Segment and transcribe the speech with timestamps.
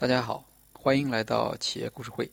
[0.00, 2.30] 大家好，欢迎来到企业故事会。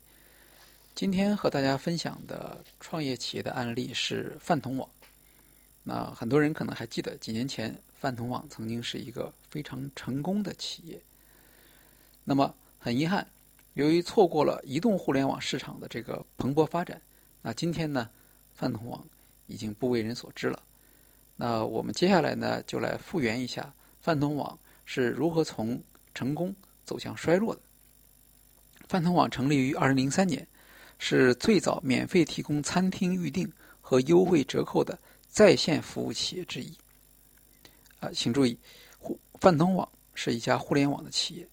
[0.93, 4.87] 今天和大家分享的创业企业的案例是饭桶网。
[5.81, 11.01] 那很多人可能还记得，几年前饭桶网曾经是一个非常成功的企业。
[12.23, 13.27] 那么很遗憾，
[13.73, 17.01] 由于错过了移动互联网市场的这个蓬勃发展，
[17.41, 18.07] 那今天呢，
[18.53, 19.03] 饭桶网
[19.47, 20.61] 已经不为人所知了。
[21.35, 24.55] 那我们接下来呢，就来复原一下饭桶网
[24.85, 25.81] 是如何从
[26.13, 26.55] 成功。
[26.85, 27.61] 走向衰落的。
[28.87, 30.47] 饭桶网成立于二零零三年，
[30.99, 36.71] 是最早免费提供餐厅预订和优惠折扣的在线服务企业之一。
[37.99, 38.57] 啊，请注意，
[39.39, 41.47] 饭桶网是一家互联网的企业，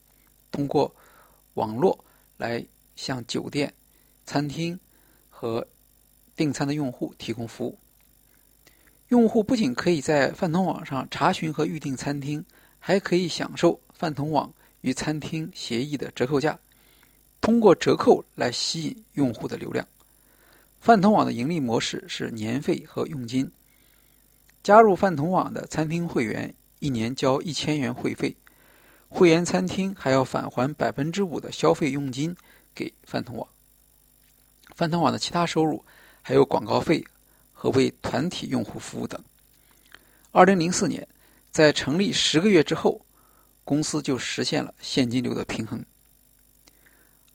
[0.50, 0.94] 通过
[1.54, 2.04] 网络
[2.36, 3.72] 来向酒店、
[4.26, 4.78] 餐厅
[5.30, 5.66] 和
[6.36, 7.78] 订餐的用户提供服务。
[9.08, 12.44] 用户不仅可以在饭桶网上查询和预订餐厅，
[12.78, 14.52] 还可以享受饭桶网。
[14.82, 16.58] 与餐厅协议的折扣价，
[17.40, 19.86] 通过折扣来吸引用户的流量。
[20.80, 23.50] 饭桶网的盈利模式是年费和佣金。
[24.62, 28.36] 加入饭桶网的餐厅会员，一年交一千元会费，
[29.08, 32.36] 会员餐厅还要返还百分之五的消费佣金
[32.74, 33.48] 给饭桶网。
[34.74, 35.84] 饭桶网的其他收入
[36.22, 37.04] 还有广告费
[37.52, 39.22] 和为团体用户服务等。
[40.32, 41.06] 二零零四年，
[41.50, 43.00] 在成立十个月之后。
[43.64, 45.84] 公司就实现了现金流的平衡。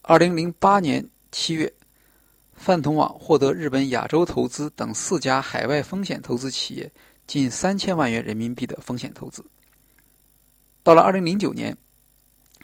[0.01, 1.73] 二零零八年七月，
[2.53, 6.91] 饭桶网获得日本亚洲投资等四家海外风险投资企业
[7.25, 9.45] 近三千万元人民币的风险投资。
[10.83, 11.77] 到了二零零九年，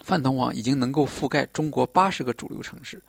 [0.03, 3.01] 饭桶网已经能够覆盖中国八十个主流城市、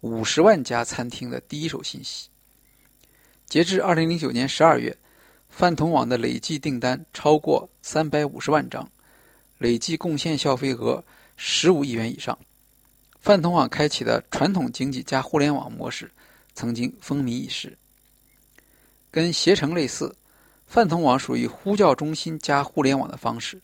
[0.00, 2.28] 五十万家餐厅的第一手信息。
[3.46, 4.96] 截至二零零九年十二月，
[5.48, 8.90] 饭桶网的累计订单超过三百五十万张。
[9.58, 11.02] 累计贡献消费额
[11.36, 12.38] 十五亿元以上。
[13.20, 16.10] 饭桶网开启的传统经济加互联网模式，
[16.54, 17.76] 曾经风靡一时。
[19.10, 20.14] 跟携程类似，
[20.66, 23.60] 饭桶网属于呼叫中心加互联网的方式，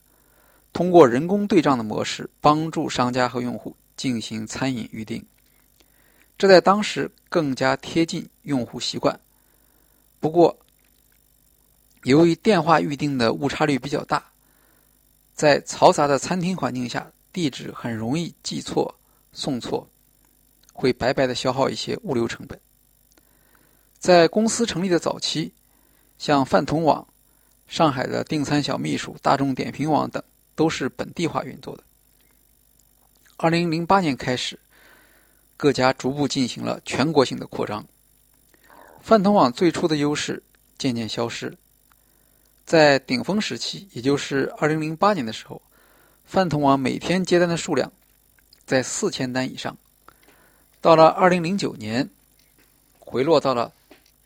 [0.73, 5.25] 通过人工对账的模式，帮助商家和用户进行餐饮预订。
[6.39, 9.21] 这在当时更加贴近用户习惯。
[10.19, 10.59] 不过，
[12.03, 14.32] 由于电话预订的误差率比较大。
[15.35, 18.95] 在嘈杂的餐厅环境下，地址很容易记错、
[19.33, 19.89] 送错，
[20.73, 22.61] 会白白的消耗一些物流成本。
[23.99, 25.53] 在公司成立的早期，
[26.19, 27.07] 像饭桶网、
[27.67, 30.23] 上海的订餐小秘书、大众点评网等，
[30.55, 31.83] 都是本地化运作的。
[33.37, 34.59] 二零零八年开始，
[35.57, 37.85] 各家逐步进行了全国性的扩张，
[39.01, 40.43] 饭桶网最初的优势
[40.77, 41.57] 渐渐消失。
[42.65, 45.61] 在顶峰时期，也就是二零零八年的时候，
[46.25, 47.93] 饭桶网每天接单的数量
[48.65, 49.77] 在四千单以上。
[50.81, 52.09] 到了二零零九年，
[52.99, 53.73] 回落到了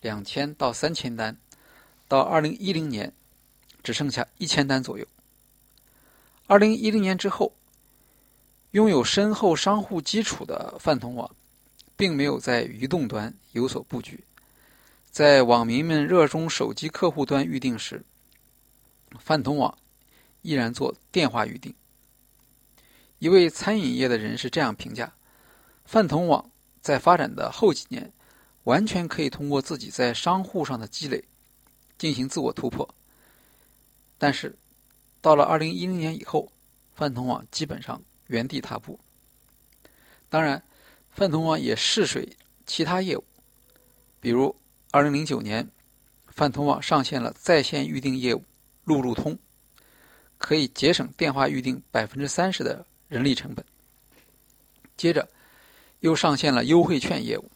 [0.01, 1.37] 两千到三千单，
[2.07, 3.13] 到二零一零年
[3.83, 5.07] 只剩下一千单左右。
[6.47, 7.53] 二零一零年之后，
[8.71, 11.29] 拥有深厚商户基础的饭桶网，
[11.97, 14.23] 并没有在移动端有所布局，
[15.11, 18.05] 在网民们热衷手机客户端预订时。
[19.19, 19.77] 饭桶网
[20.43, 21.75] 依然做电话预订。
[23.19, 25.13] 一位餐饮业的人士这样评价：
[25.85, 26.51] 饭桶网
[26.83, 28.13] 在发展的后几年，
[28.65, 31.25] 完全可以通过自己在商户上的积累
[31.97, 32.89] 进行自我突破。
[34.19, 34.55] 但是，
[35.21, 36.53] 到了二零一零年以后，
[36.95, 38.99] 饭桶网基本上原地踏步。
[40.29, 40.63] 当然，
[41.11, 43.25] 饭桶网也试水其他业务，
[44.21, 44.55] 比如
[44.91, 45.67] 二零零九年，
[46.29, 48.45] 饭桶网上线了在线预订业务。
[48.87, 49.37] 路路通
[50.39, 53.63] 可以节省电话预订百分之三十的人力成本。
[54.97, 55.29] 接着
[56.01, 57.51] 又上线了优惠券业务。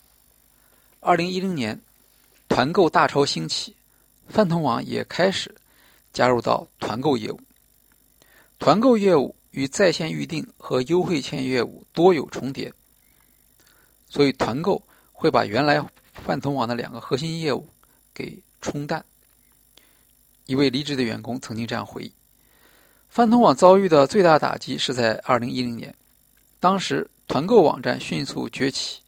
[0.99, 1.81] 二零一零年，
[2.49, 3.75] 团购大潮兴起，
[4.29, 5.54] 饭桶网也开始
[6.13, 7.41] 加入到团购业务。
[8.59, 12.72] 团购业务与在线预订和优惠券业务多有重叠，
[14.09, 14.83] 所以团购
[15.13, 15.81] 会把原来
[16.13, 17.66] 饭桶网的两个核心业务
[18.13, 19.04] 给冲淡。
[20.51, 22.13] 一位离职的员工曾经这样回忆
[23.09, 25.95] ：“饭桶网遭遇的最大打击是在2010年，
[26.59, 29.01] 当时团购网站迅速崛起，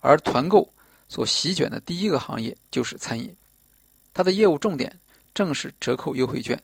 [0.00, 0.68] 而团购
[1.08, 3.32] 所席卷的第一个行业就是餐饮，
[4.12, 4.98] 它的业务重点
[5.32, 6.60] 正是折扣优惠券。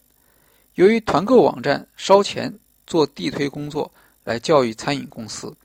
[0.74, 2.52] 由于团购网站烧钱
[2.88, 3.88] 做地推工作
[4.24, 5.56] 来教育餐饮公司，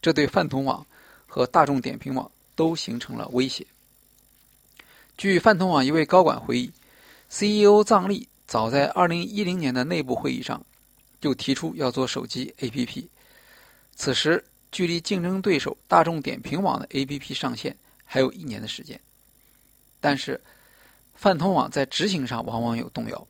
[0.00, 0.86] 这对饭桶网
[1.26, 3.66] 和大众点评网都形成了威胁。”
[5.18, 6.72] 据饭桶网一位高管回忆。
[7.30, 10.60] CEO 藏利早在2010年的内部会议上
[11.20, 13.06] 就提出要做手机 APP，
[13.94, 19.00] 此时距离竞争对手大众点评网的 APP 上线还有一年的时间，
[20.00, 20.40] 但是
[21.14, 23.26] 泛通网在执行上往往有动摇，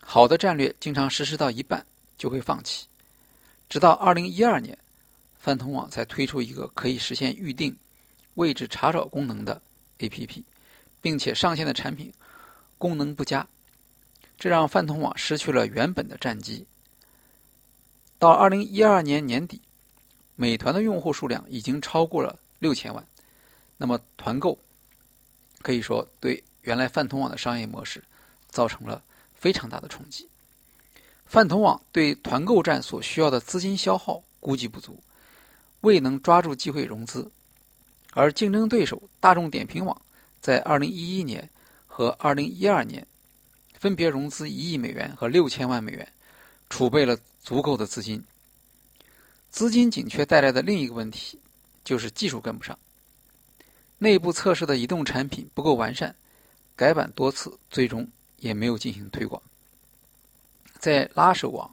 [0.00, 1.84] 好的战略经常实施到一半
[2.16, 2.86] 就会放弃，
[3.68, 4.78] 直到2012年，
[5.38, 7.76] 泛通网才推出一个可以实现预定、
[8.34, 9.60] 位置查找功能的
[9.98, 10.44] APP，
[11.00, 12.12] 并且上线的产品
[12.84, 13.48] 功能不佳，
[14.36, 16.66] 这让泛通网失去了原本的战机。
[18.18, 19.62] 到2012年年底。
[20.36, 23.06] 美团的用户数量已经超过了六千万，
[23.76, 24.58] 那么团购
[25.62, 28.02] 可以说对原来泛通网的商业模式
[28.48, 29.00] 造成了
[29.32, 30.28] 非常大的冲击。
[31.24, 35.00] 泛通网对团购站所需要的资金消耗估计不足，
[35.82, 37.30] 未能抓住机会融资，
[38.12, 39.96] 而竞争对手大众点评网
[40.40, 41.48] 在2011年
[41.96, 43.06] 和2012年
[43.78, 46.12] 分别融资一亿美元和六千万美元，
[46.68, 48.20] 储备了足够的资金。
[49.48, 51.38] 资金紧缺带来的另一个问题，
[51.84, 52.76] 就是技术跟不上。
[53.98, 56.12] 内部测试的移动产品不够完善，
[56.74, 58.08] 改版多次，最终
[58.40, 59.40] 也没有进行推广。
[60.80, 61.72] 在拉手网、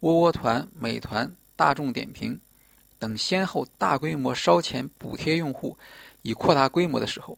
[0.00, 2.40] 窝窝团、美团、大众点评
[2.98, 5.76] 等先后大规模烧钱补贴用户
[6.22, 7.36] 以扩大规模的时候，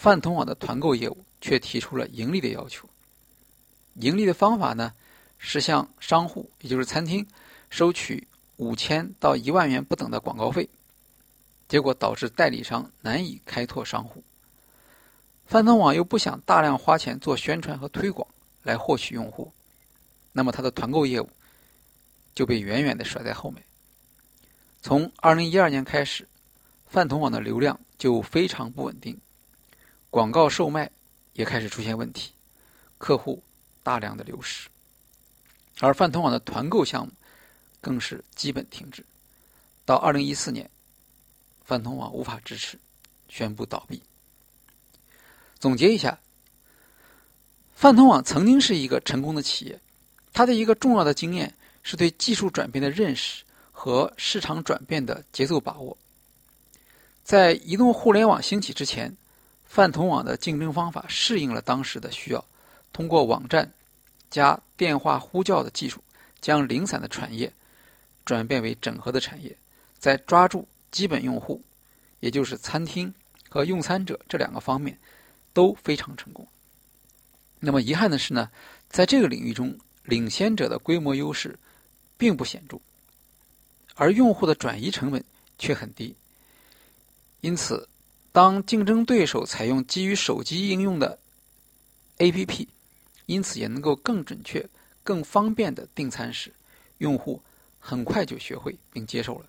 [0.00, 2.88] 泛通网的团购业务却提出了盈利的要求。
[3.96, 4.94] 盈利的方法呢，
[5.36, 7.26] 是向商户，也就是餐厅
[7.68, 8.26] 收取。
[8.56, 10.68] 五千到一万元不等的广告费，
[11.68, 14.22] 结果导致代理商难以开拓商户。
[15.46, 18.26] 泛通网又不想大量花钱做宣传和推广
[18.62, 19.52] 来获取用户，
[20.32, 21.28] 那么它的团购业务
[22.34, 23.62] 就被远远的甩在后面。
[24.80, 26.26] 从二零一二年开始，
[26.86, 29.18] 泛通网的流量就非常不稳定，
[30.10, 30.90] 广告售卖
[31.32, 32.32] 也开始出现问题，
[32.98, 33.42] 客户
[33.82, 34.68] 大量的流失，
[35.80, 37.12] 而泛通网的团购项目。
[37.82, 39.02] 更是基本停止。
[39.86, 40.68] 到二零一四年，
[41.64, 42.78] 泛通网无法支持，
[43.26, 44.02] 宣布倒闭。
[45.58, 46.20] 总结一下，
[47.74, 49.80] 泛通网曾经是一个成功的企业，
[50.34, 55.96] 它的一个重要的经验是对技术转变的认识和市场转变的节奏把握。
[57.24, 59.16] 在移动互联网兴起之前，
[59.70, 62.44] 泛通网的竞争方法适应了当时的需要，
[62.92, 63.72] 通过网站
[64.28, 66.02] 加电话呼叫的技术，
[66.40, 67.50] 将零散的产业。
[68.24, 69.56] 转变为整合的产业，
[69.96, 71.62] 在抓住基本用户，
[72.18, 73.14] 也就是餐厅
[73.48, 74.98] 和用餐者这两个方面
[75.52, 76.46] 都非常成功。
[77.60, 78.50] 那么遗憾的是呢，
[78.88, 81.56] 在这个领域中，领先者的规模优势
[82.18, 82.76] 并不显著，
[83.94, 85.24] 而用户的转移成本
[85.58, 86.14] 却很低。
[87.40, 87.88] 因此，
[88.32, 91.18] 当竞争对手采用基于手机应用的
[92.18, 92.66] APP，
[93.26, 94.68] 因此也能够更准确、
[95.02, 96.52] 更方便的订餐时，
[96.98, 97.42] 用户。
[97.82, 99.46] 很快就学会并接受了。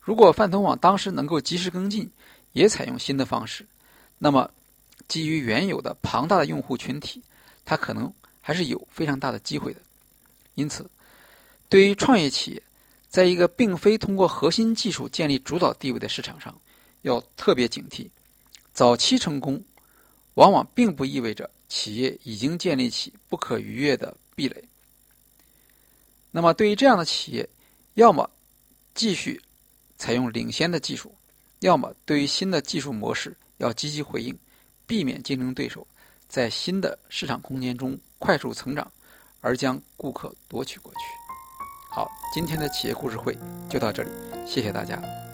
[0.00, 2.10] 如果泛通网当时能够及时跟进，
[2.52, 3.66] 也采用新的方式，
[4.16, 4.50] 那么
[5.08, 7.22] 基于原有的庞大的用户群体，
[7.66, 8.10] 它可能
[8.40, 9.80] 还是有非常大的机会的。
[10.54, 10.90] 因此，
[11.68, 12.62] 对于创业企业，
[13.10, 16.58] 在一个并非通过核心技术建立主导地位的市场上，
[17.08, 18.08] 要特别警惕。
[18.72, 19.62] 早期成功，
[20.34, 24.62] 往往并不意味着企业已经建立起不可逾越的壁垒。
[26.30, 27.48] 那么，对于这样的企业，
[27.94, 28.30] 要么
[28.94, 29.42] 继续
[29.96, 31.12] 采用领先的技术，
[31.60, 34.38] 要么对于新的技术模式要积极回应，
[34.86, 35.84] 避免竞争对手
[36.28, 38.92] 在新的市场空间中快速成长，
[39.40, 40.98] 而将顾客夺取过去。
[41.90, 43.36] 好，今天的企业故事会
[43.68, 44.10] 就到这里，
[44.46, 45.27] 谢谢大家。